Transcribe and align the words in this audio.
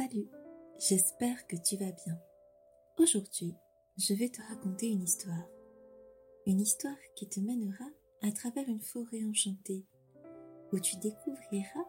Salut, 0.00 0.30
j'espère 0.78 1.46
que 1.46 1.56
tu 1.56 1.76
vas 1.76 1.92
bien. 1.92 2.18
Aujourd'hui, 2.96 3.54
je 3.98 4.14
vais 4.14 4.30
te 4.30 4.40
raconter 4.48 4.86
une 4.86 5.02
histoire. 5.02 5.44
Une 6.46 6.58
histoire 6.58 6.96
qui 7.16 7.28
te 7.28 7.38
mènera 7.38 7.84
à 8.22 8.32
travers 8.32 8.66
une 8.66 8.80
forêt 8.80 9.22
enchantée 9.28 9.84
où 10.72 10.80
tu 10.80 10.96
découvriras 10.96 11.84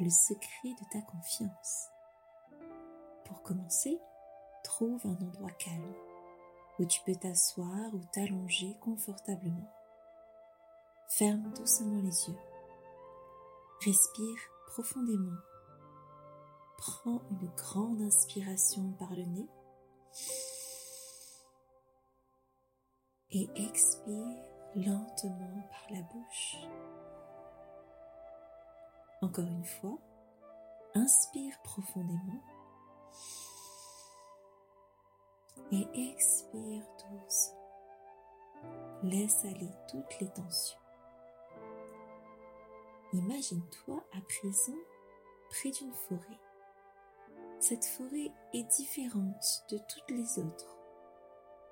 le 0.00 0.10
secret 0.10 0.70
de 0.70 0.90
ta 0.90 1.02
confiance. 1.02 1.86
Pour 3.26 3.44
commencer, 3.44 3.96
trouve 4.64 5.06
un 5.06 5.24
endroit 5.24 5.52
calme 5.52 5.94
où 6.80 6.84
tu 6.84 7.00
peux 7.06 7.14
t'asseoir 7.14 7.94
ou 7.94 8.00
t'allonger 8.12 8.76
confortablement. 8.80 9.72
Ferme 11.06 11.52
doucement 11.56 12.02
les 12.02 12.28
yeux. 12.28 12.40
Respire 13.84 14.38
profondément 14.66 15.38
Prends 16.84 17.22
une 17.30 17.48
grande 17.54 18.02
inspiration 18.02 18.90
par 18.98 19.10
le 19.14 19.22
nez 19.22 19.48
et 23.30 23.48
expire 23.54 24.36
lentement 24.74 25.62
par 25.70 25.86
la 25.92 26.02
bouche. 26.02 26.56
Encore 29.20 29.46
une 29.46 29.64
fois, 29.64 29.96
inspire 30.96 31.54
profondément 31.62 32.42
et 35.70 35.86
expire 36.10 36.82
doucement. 36.98 37.60
Laisse 39.04 39.44
aller 39.44 39.70
toutes 39.88 40.18
les 40.20 40.32
tensions. 40.32 40.80
Imagine-toi 43.12 44.04
à 44.14 44.20
présent 44.22 44.78
près 45.48 45.70
d'une 45.70 45.92
forêt. 45.92 46.40
Cette 47.62 47.84
forêt 47.84 48.32
est 48.54 48.64
différente 48.76 49.64
de 49.70 49.78
toutes 49.78 50.10
les 50.10 50.40
autres. 50.40 50.76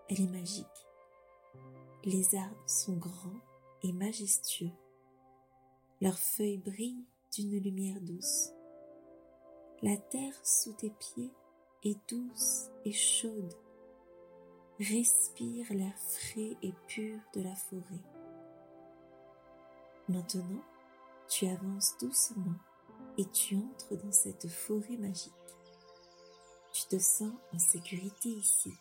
Elle 0.09 0.21
est 0.21 0.31
magique. 0.31 0.87
Les 2.05 2.37
arbres 2.37 2.69
sont 2.69 2.97
grands 2.97 3.41
et 3.83 3.93
majestueux. 3.93 4.71
Leurs 6.01 6.21
feuilles 6.21 6.59
brillent 6.59 7.09
d'une 7.35 7.59
lumière 7.59 8.01
douce. 8.03 8.53
La 9.83 9.97
terre 9.97 10.39
sous 10.45 10.73
tes 10.75 10.91
pieds 10.91 11.33
est 11.83 11.99
douce 12.09 12.71
et 12.85 12.93
chaude. 12.93 13.53
Respire 14.79 15.67
l'air 15.73 15.99
frais 15.99 16.57
et 16.63 16.73
pur 16.87 17.19
de 17.35 17.43
la 17.43 17.57
forêt. 17.57 18.05
Maintenant, 20.09 20.63
tu 21.29 21.49
avances 21.49 21.97
doucement 22.01 22.61
et 23.19 23.25
tu 23.33 23.57
entres 23.57 23.97
dans 23.97 24.13
cette 24.13 24.47
forêt 24.47 24.97
magique. 24.97 25.33
Tu 26.73 26.85
te 26.87 26.99
sens 26.99 27.33
en 27.53 27.59
sécurité 27.59 28.29
ici. 28.29 28.73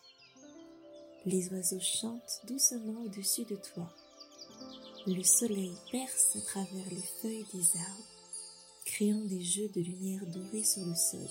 Les 1.26 1.48
oiseaux 1.52 1.80
chantent 1.80 2.40
doucement 2.46 3.02
au-dessus 3.04 3.44
de 3.44 3.56
toi. 3.56 3.90
Le 5.06 5.22
soleil 5.22 5.74
perce 5.90 6.36
à 6.36 6.40
travers 6.40 6.88
les 6.90 7.02
feuilles 7.20 7.46
des 7.52 7.76
arbres, 7.78 8.04
créant 8.84 9.24
des 9.24 9.42
jeux 9.42 9.68
de 9.70 9.80
lumière 9.80 10.24
dorée 10.26 10.62
sur 10.62 10.84
le 10.84 10.94
sol. 10.94 11.28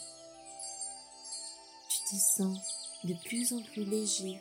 Tu 1.89 1.97
te 2.09 2.15
sens 2.19 2.59
de 3.05 3.13
plus 3.25 3.53
en 3.53 3.61
plus 3.63 3.85
léger, 3.85 4.39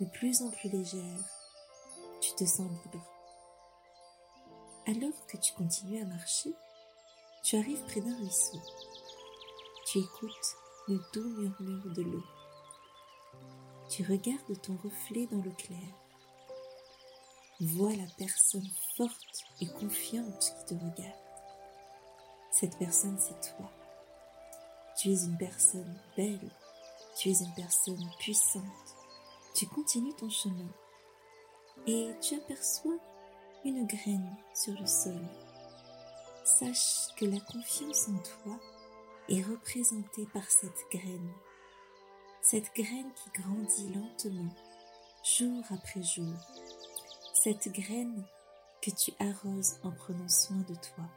de 0.00 0.06
plus 0.06 0.42
en 0.42 0.50
plus 0.50 0.68
légère. 0.68 1.24
Tu 2.20 2.32
te 2.34 2.44
sens 2.44 2.68
libre. 2.70 3.06
Alors 4.86 5.26
que 5.28 5.36
tu 5.36 5.52
continues 5.52 6.02
à 6.02 6.06
marcher, 6.06 6.52
tu 7.44 7.56
arrives 7.56 7.82
près 7.84 8.00
d'un 8.00 8.16
ruisseau. 8.16 8.60
Tu 9.86 9.98
écoutes 9.98 10.56
le 10.88 11.00
doux 11.12 11.28
murmure 11.28 11.92
de 11.94 12.02
l'eau. 12.02 12.24
Tu 13.88 14.02
regardes 14.04 14.60
ton 14.62 14.76
reflet 14.82 15.26
dans 15.26 15.42
le 15.42 15.50
clair. 15.52 15.78
Vois 17.60 17.94
la 17.94 18.06
personne 18.18 18.68
forte 18.96 19.44
et 19.60 19.68
confiante 19.68 20.40
qui 20.40 20.74
te 20.74 20.74
regarde. 20.74 21.22
Cette 22.50 22.76
personne, 22.78 23.18
c'est 23.18 23.54
toi. 23.54 23.70
Tu 24.96 25.10
es 25.10 25.24
une 25.24 25.38
personne 25.38 25.98
belle. 26.16 26.50
Tu 27.16 27.30
es 27.30 27.40
une 27.40 27.54
personne 27.54 28.10
puissante. 28.18 28.96
Tu 29.54 29.66
continues 29.66 30.14
ton 30.14 30.30
chemin 30.30 30.70
et 31.86 32.10
tu 32.20 32.34
aperçois 32.36 32.98
une 33.64 33.86
graine 33.86 34.36
sur 34.54 34.72
le 34.78 34.86
sol. 34.86 35.20
Sache 36.44 37.14
que 37.16 37.24
la 37.24 37.40
confiance 37.40 38.08
en 38.08 38.18
toi 38.18 38.58
est 39.28 39.42
représentée 39.42 40.26
par 40.32 40.48
cette 40.50 40.86
graine. 40.90 41.30
Cette 42.42 42.74
graine 42.74 43.10
qui 43.14 43.40
grandit 43.40 43.92
lentement, 43.94 44.54
jour 45.24 45.62
après 45.70 46.02
jour. 46.02 46.34
Cette 47.34 47.68
graine 47.68 48.24
que 48.80 48.90
tu 48.90 49.12
arroses 49.20 49.78
en 49.84 49.92
prenant 49.92 50.28
soin 50.28 50.58
de 50.68 50.74
toi, 50.74 51.08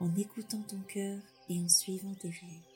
en 0.00 0.14
écoutant 0.16 0.62
ton 0.62 0.80
cœur 0.80 1.18
et 1.48 1.58
en 1.58 1.68
suivant 1.68 2.14
tes 2.14 2.28
rêves. 2.28 2.68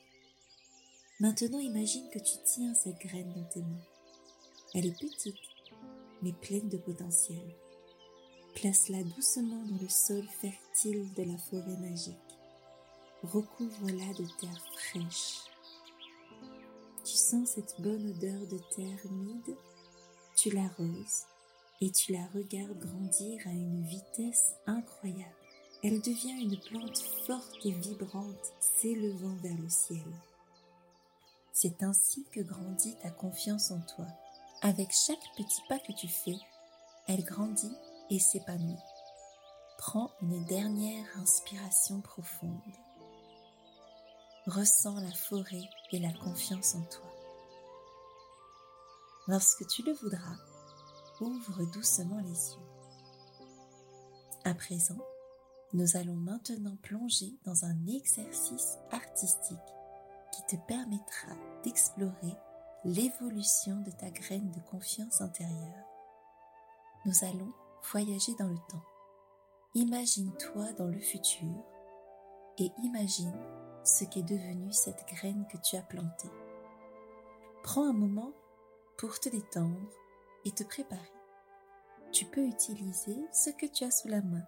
Maintenant 1.21 1.61
imagine 1.61 2.09
que 2.11 2.19
tu 2.19 2.37
tiens 2.44 2.75
cette 2.75 2.99
graine 2.99 3.32
dans 3.34 3.44
tes 3.44 3.61
mains. 3.61 3.87
Elle 4.75 4.87
est 4.87 4.99
petite, 4.99 5.37
mais 6.22 6.32
pleine 6.32 6.69
de 6.69 6.78
potentiel. 6.78 7.55
Place-la 8.55 9.03
doucement 9.05 9.65
dans 9.66 9.81
le 9.81 9.88
sol 9.88 10.25
fertile 10.41 11.12
de 11.15 11.25
la 11.25 11.38
forêt 11.38 11.77
magique 11.77 12.31
recouvre-la 13.22 14.12
de 14.15 14.27
terre 14.41 14.66
fraîche. 14.77 15.44
Tu 17.05 17.16
sens 17.16 17.50
cette 17.50 17.81
bonne 17.81 18.10
odeur 18.10 18.47
de 18.47 18.59
terre 18.75 19.06
humide, 19.06 19.56
tu 20.37 20.50
l'arroses 20.50 21.27
et 21.81 21.91
tu 21.91 22.12
la 22.12 22.27
regardes 22.34 22.78
grandir 22.78 23.41
à 23.47 23.50
une 23.50 23.84
vitesse 23.84 24.55
incroyable. 24.66 25.34
Elle 25.82 26.00
devient 26.00 26.41
une 26.41 26.61
plante 26.61 26.99
forte 27.27 27.59
et 27.65 27.72
vibrante 27.72 28.53
s'élevant 28.61 29.34
vers 29.43 29.59
le 29.59 29.69
ciel. 29.69 30.05
C'est 31.53 31.82
ainsi 31.82 32.25
que 32.31 32.41
grandit 32.41 32.97
ta 33.03 33.11
confiance 33.11 33.72
en 33.72 33.81
toi. 33.81 34.06
Avec 34.62 34.93
chaque 34.93 35.19
petit 35.37 35.61
pas 35.69 35.81
que 35.81 35.93
tu 35.93 36.06
fais, 36.06 36.38
elle 37.09 37.25
grandit 37.25 37.77
et 38.11 38.21
s'épanouit. 38.21 38.78
Prends 39.77 40.12
une 40.22 40.44
dernière 40.44 41.05
inspiration 41.21 42.00
profonde. 42.00 42.61
Ressens 44.47 45.01
la 45.01 45.13
forêt 45.13 45.71
et 45.93 46.01
la 46.01 46.13
confiance 46.13 46.75
en 46.75 46.83
toi. 46.83 47.09
Lorsque 49.29 49.65
tu 49.69 49.85
le 49.85 49.93
voudras, 49.93 50.37
ouvre 51.21 51.65
doucement 51.73 52.19
les 52.19 52.55
yeux. 52.55 52.67
À 54.45 54.53
présent, 54.55 54.99
nous 55.75 55.97
allons 55.97 56.17
maintenant 56.17 56.77
plonger 56.83 57.39
dans 57.45 57.65
un 57.65 57.87
exercice 57.87 58.79
artistique 58.91 59.59
qui 60.33 60.57
te 60.57 60.61
permettra 60.67 61.37
d'explorer 61.63 62.37
l'évolution 62.85 63.77
de 63.83 63.93
ta 63.93 64.11
graine 64.11 64.51
de 64.51 64.61
confiance 64.73 65.21
intérieure. 65.21 65.87
Nous 67.07 67.25
allons 67.25 67.53
voyager 67.93 68.35
dans 68.41 68.49
le 68.49 68.59
temps. 68.69 68.83
Imagine-toi 69.77 70.73
dans 70.73 70.89
le 70.89 70.99
futur 70.99 71.65
et 72.59 72.73
imagine 72.83 73.39
ce 73.84 74.04
qu'est 74.04 74.22
devenu 74.22 74.72
cette 74.72 75.06
graine 75.09 75.47
que 75.50 75.59
tu 75.59 75.76
as 75.76 75.82
plantée. 75.82 76.31
Prends 77.62 77.88
un 77.88 77.93
moment 77.93 78.32
pour 78.98 79.19
te 79.19 79.28
détendre 79.28 79.91
et 80.44 80.50
te 80.50 80.65
préparer. 80.65 81.12
Tu 82.12 82.26
peux 82.26 82.44
utiliser 82.44 83.16
ce 83.32 83.50
que 83.50 83.66
tu 83.66 83.84
as 83.84 83.91
sous 83.91 84.09
la 84.09 84.22
main, 84.22 84.44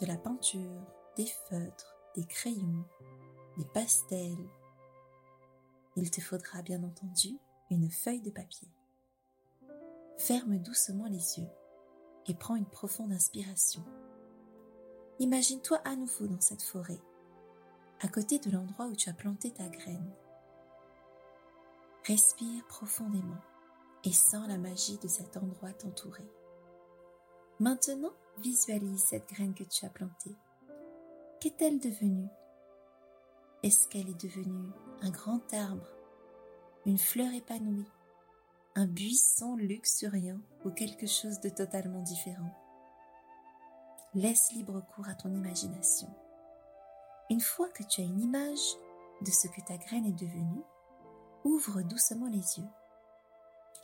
de 0.00 0.06
la 0.06 0.16
peinture, 0.16 0.82
des 1.16 1.26
feutres, 1.26 1.96
des 2.14 2.24
crayons, 2.24 2.84
des 3.56 3.64
pastels. 3.64 4.48
Il 5.96 6.10
te 6.10 6.20
faudra 6.20 6.62
bien 6.62 6.82
entendu 6.82 7.38
une 7.70 7.90
feuille 7.90 8.20
de 8.20 8.30
papier. 8.30 8.68
Ferme 10.18 10.58
doucement 10.58 11.06
les 11.06 11.38
yeux 11.38 11.48
et 12.26 12.34
prends 12.34 12.56
une 12.56 12.66
profonde 12.66 13.12
inspiration. 13.12 13.82
Imagine-toi 15.18 15.80
à 15.84 15.96
nouveau 15.96 16.26
dans 16.26 16.40
cette 16.40 16.62
forêt 16.62 17.00
à 18.00 18.08
côté 18.08 18.38
de 18.38 18.50
l'endroit 18.50 18.86
où 18.86 18.94
tu 18.94 19.08
as 19.08 19.14
planté 19.14 19.50
ta 19.50 19.68
graine. 19.68 20.12
Respire 22.04 22.64
profondément 22.66 23.40
et 24.04 24.12
sens 24.12 24.46
la 24.48 24.58
magie 24.58 24.98
de 24.98 25.08
cet 25.08 25.36
endroit 25.36 25.72
t'entourer. 25.72 26.30
Maintenant, 27.58 28.12
visualise 28.38 29.02
cette 29.02 29.28
graine 29.28 29.54
que 29.54 29.64
tu 29.64 29.84
as 29.86 29.90
plantée. 29.90 30.36
Qu'est-elle 31.40 31.80
devenue? 31.80 32.28
Est-ce 33.62 33.88
qu'elle 33.88 34.08
est 34.08 34.22
devenue 34.22 34.70
un 35.00 35.10
grand 35.10 35.52
arbre, 35.54 35.88
une 36.84 36.98
fleur 36.98 37.32
épanouie, 37.32 37.90
un 38.74 38.86
buisson 38.86 39.56
luxuriant 39.56 40.40
ou 40.64 40.70
quelque 40.70 41.06
chose 41.06 41.40
de 41.40 41.48
totalement 41.48 42.02
différent? 42.02 42.54
Laisse 44.14 44.52
libre 44.52 44.82
cours 44.94 45.08
à 45.08 45.14
ton 45.14 45.34
imagination. 45.34 46.08
Une 47.30 47.40
fois 47.40 47.68
que 47.70 47.82
tu 47.82 48.00
as 48.00 48.04
une 48.04 48.20
image 48.20 48.76
de 49.22 49.30
ce 49.30 49.48
que 49.48 49.60
ta 49.66 49.76
graine 49.76 50.06
est 50.06 50.12
devenue, 50.12 50.62
Ouvre 51.46 51.80
doucement 51.82 52.26
les 52.26 52.58
yeux 52.58 52.68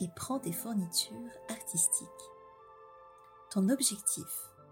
et 0.00 0.08
prends 0.16 0.40
tes 0.40 0.50
fournitures 0.50 1.30
artistiques. 1.48 2.08
Ton 3.52 3.68
objectif 3.68 4.26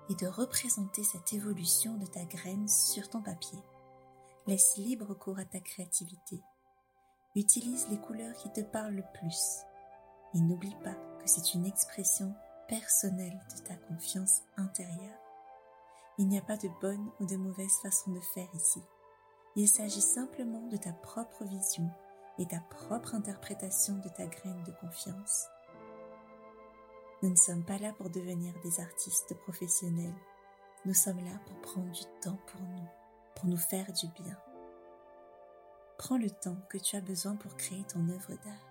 est 0.08 0.18
de 0.18 0.26
représenter 0.26 1.04
cette 1.04 1.32
évolution 1.32 1.96
de 1.98 2.06
ta 2.06 2.24
graine 2.24 2.66
sur 2.66 3.08
ton 3.08 3.22
papier. 3.22 3.60
Laisse 4.48 4.76
libre 4.76 5.14
cours 5.14 5.38
à 5.38 5.44
ta 5.44 5.60
créativité. 5.60 6.42
Utilise 7.36 7.86
les 7.90 8.00
couleurs 8.00 8.34
qui 8.34 8.50
te 8.50 8.60
parlent 8.60 8.96
le 8.96 9.04
plus. 9.20 9.60
Et 10.34 10.40
n'oublie 10.40 10.74
pas 10.82 10.96
que 11.20 11.28
c'est 11.28 11.54
une 11.54 11.66
expression 11.66 12.34
personnelle 12.66 13.40
de 13.54 13.62
ta 13.68 13.76
confiance 13.76 14.40
intérieure. 14.56 15.29
Il 16.20 16.28
n'y 16.28 16.36
a 16.36 16.42
pas 16.42 16.58
de 16.58 16.68
bonne 16.82 17.10
ou 17.18 17.24
de 17.24 17.36
mauvaise 17.36 17.76
façon 17.80 18.10
de 18.12 18.20
faire 18.20 18.54
ici. 18.54 18.82
Il 19.56 19.66
s'agit 19.66 20.02
simplement 20.02 20.66
de 20.68 20.76
ta 20.76 20.92
propre 20.92 21.46
vision 21.46 21.88
et 22.38 22.44
ta 22.44 22.60
propre 22.60 23.14
interprétation 23.14 23.94
de 23.94 24.08
ta 24.10 24.26
graine 24.26 24.62
de 24.64 24.72
confiance. 24.72 25.46
Nous 27.22 27.30
ne 27.30 27.36
sommes 27.36 27.64
pas 27.64 27.78
là 27.78 27.94
pour 27.94 28.10
devenir 28.10 28.52
des 28.62 28.80
artistes 28.80 29.32
professionnels. 29.32 30.14
Nous 30.84 30.92
sommes 30.92 31.24
là 31.24 31.40
pour 31.46 31.58
prendre 31.62 31.90
du 31.90 32.04
temps 32.20 32.38
pour 32.48 32.60
nous, 32.60 32.88
pour 33.34 33.46
nous 33.46 33.56
faire 33.56 33.90
du 33.90 34.06
bien. 34.22 34.36
Prends 35.96 36.18
le 36.18 36.28
temps 36.28 36.58
que 36.68 36.76
tu 36.76 36.96
as 36.96 37.00
besoin 37.00 37.34
pour 37.36 37.56
créer 37.56 37.84
ton 37.84 38.06
œuvre 38.10 38.34
d'art. 38.44 38.68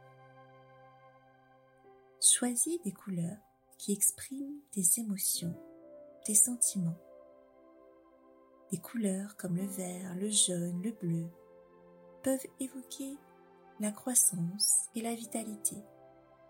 Choisis 2.21 2.79
des 2.83 2.93
couleurs 2.93 3.39
qui 3.79 3.91
expriment 3.91 4.61
tes 4.71 4.99
émotions, 4.99 5.59
tes 6.25 6.35
sentiments. 6.35 7.08
Des 8.71 8.77
couleurs 8.77 9.35
comme 9.37 9.57
le 9.57 9.65
vert, 9.65 10.15
le 10.15 10.29
jaune, 10.29 10.81
le 10.83 10.91
bleu 10.91 11.27
peuvent 12.21 12.45
évoquer 12.59 13.17
la 13.79 13.91
croissance 13.91 14.89
et 14.93 15.01
la 15.01 15.15
vitalité, 15.15 15.77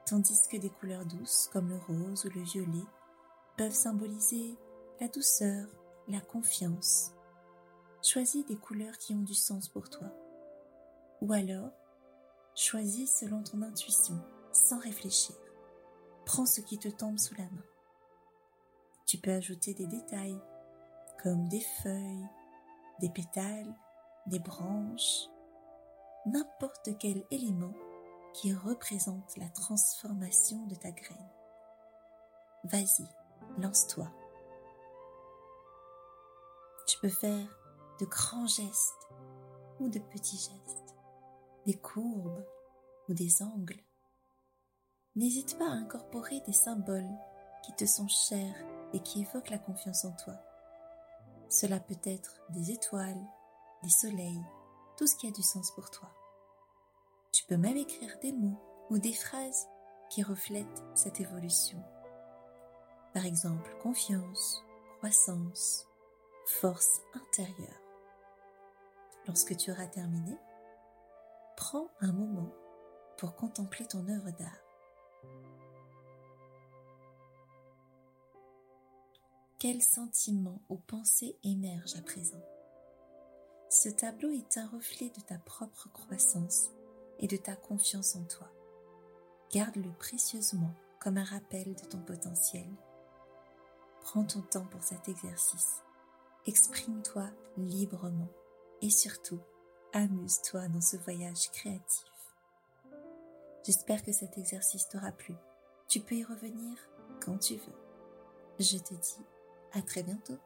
tandis 0.06 0.42
que 0.51 0.57
des 0.57 0.69
couleurs 0.69 1.06
douces 1.06 1.50
comme 1.54 1.69
le 1.69 1.77
rose 1.77 2.25
ou 2.25 2.30
le 2.30 2.42
violet 2.42 2.86
peuvent 3.56 3.71
symboliser 3.71 4.57
la 5.00 5.07
douceur, 5.07 5.68
la 6.07 6.19
confiance. 6.19 7.12
Choisis 8.01 8.45
des 8.45 8.57
couleurs 8.57 8.98
qui 8.98 9.13
ont 9.13 9.22
du 9.22 9.33
sens 9.33 9.69
pour 9.69 9.89
toi. 9.89 10.07
Ou 11.22 11.33
alors, 11.33 11.72
choisis 12.56 13.19
selon 13.19 13.44
ton 13.44 13.62
intuition, 13.62 14.19
sans 14.51 14.80
réfléchir. 14.80 15.36
Prends 16.25 16.45
ce 16.45 16.62
qui 16.62 16.80
te 16.80 16.89
tombe 16.89 17.18
sous 17.18 17.36
la 17.36 17.44
main. 17.44 17.65
Tu 19.06 19.18
peux 19.18 19.31
ajouter 19.31 19.74
des 19.74 19.88
détails, 19.88 20.39
comme 21.21 21.48
des 21.48 21.62
feuilles, 21.62 22.30
des 23.00 23.10
pétales, 23.10 23.75
des 24.27 24.39
branches, 24.39 25.27
n'importe 26.25 26.98
quel 27.00 27.25
élément 27.31 27.74
qui 28.33 28.54
représente 28.54 29.36
la 29.38 29.50
transformation 29.50 30.66
de 30.68 30.75
ta 30.75 30.92
graine. 30.92 31.30
Vas-y, 32.66 33.07
lance-toi. 33.57 34.07
Tu 36.88 36.98
peux 37.00 37.10
faire 37.10 37.48
de 38.00 38.06
grands 38.06 38.48
gestes 38.48 39.10
ou 39.80 39.89
de 39.89 40.00
petits 40.00 40.38
gestes, 40.38 40.95
des 41.65 41.77
courbes 41.77 42.45
ou 43.07 43.13
des 43.13 43.42
angles. 43.42 43.81
N'hésite 45.15 45.57
pas 45.57 45.68
à 45.68 45.74
incorporer 45.74 46.39
des 46.42 46.54
symboles 46.54 47.18
qui 47.63 47.74
te 47.74 47.86
sont 47.86 48.07
chers 48.07 48.56
et 48.94 49.00
qui 49.01 49.22
évoquent 49.22 49.50
la 49.50 49.57
confiance 49.57 50.06
en 50.06 50.12
toi. 50.13 50.49
Cela 51.50 51.80
peut 51.80 51.98
être 52.04 52.42
des 52.50 52.72
étoiles, 52.72 53.28
des 53.81 53.90
soleils, 53.90 54.44
tout 54.98 55.07
ce 55.07 55.16
qui 55.16 55.28
a 55.28 55.31
du 55.31 55.42
sens 55.42 55.72
pour 55.72 55.90
toi. 55.90 56.10
Tu 57.31 57.44
peux 57.46 57.57
même 57.57 57.78
écrire 57.78 58.18
des 58.22 58.31
mots 58.31 58.62
ou 58.90 59.00
des 59.00 59.13
phrases 59.13 59.68
qui 60.10 60.22
reflètent 60.22 60.84
cette 60.94 61.19
évolution. 61.19 61.84
Par 63.13 63.25
exemple, 63.25 63.75
confiance, 63.81 64.63
croissance, 64.98 65.88
force 66.46 67.01
intérieure. 67.16 67.81
Lorsque 69.28 69.57
tu 69.57 69.72
auras 69.72 69.88
terminé, 69.88 70.38
prends 71.56 71.88
un 72.01 72.12
moment 72.12 72.54
pour 73.18 73.36
contempler 73.36 73.88
ton 73.88 74.07
œuvre 74.07 74.31
d'art. 74.31 74.63
Quels 79.59 79.81
sentiments 79.81 80.61
ou 80.69 80.77
pensées 80.77 81.35
émergent 81.44 81.97
à 81.97 82.01
présent? 82.01 82.41
Ce 83.69 83.89
tableau 83.89 84.29
est 84.29 84.57
un 84.57 84.65
reflet 84.69 85.09
de 85.09 85.19
ta 85.19 85.38
propre 85.38 85.89
croissance 85.91 86.69
et 87.19 87.27
de 87.27 87.35
ta 87.35 87.57
confiance 87.57 88.15
en 88.15 88.23
toi. 88.23 88.47
Garde-le 89.51 89.91
précieusement 89.97 90.73
comme 91.01 91.17
un 91.17 91.25
rappel 91.25 91.75
de 91.75 91.85
ton 91.85 91.97
potentiel. 91.97 92.69
Prends 94.00 94.23
ton 94.23 94.44
temps 94.44 94.65
pour 94.67 94.81
cet 94.81 95.09
exercice. 95.09 95.81
Exprime-toi 96.45 97.29
librement 97.57 98.29
et 98.81 98.89
surtout, 98.89 99.41
amuse-toi 99.91 100.69
dans 100.69 100.79
ce 100.79 100.95
voyage 100.95 101.51
créatif. 101.51 102.07
J'espère 103.65 104.03
que 104.03 104.13
cet 104.13 104.38
exercice 104.38 104.88
t'aura 104.88 105.12
plu. 105.12 105.35
Tu 105.89 106.00
peux 106.00 106.15
y 106.15 106.23
revenir 106.23 106.77
quand 107.19 107.38
tu 107.39 107.55
veux. 107.55 107.75
Je 108.57 108.77
te 108.77 108.94
dis 108.94 109.25
à 109.74 109.81
très 109.81 110.04
bientôt. 110.04 110.38